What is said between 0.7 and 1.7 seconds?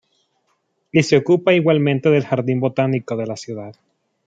Y se ocupa